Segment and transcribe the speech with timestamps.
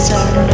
[0.00, 0.49] desire.